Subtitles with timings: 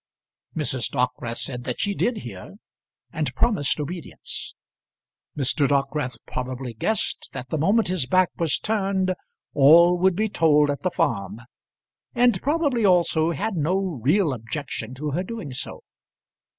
[0.57, 0.89] Mrs.
[0.89, 2.55] Dockwrath said that she did hear,
[3.13, 4.55] and promised obedience.
[5.37, 5.67] Mr.
[5.67, 9.13] Dockwrath probably guessed that the moment his back was turned
[9.53, 11.41] all would be told at the farm,
[12.15, 15.83] and probably also had no real objection to her doing so.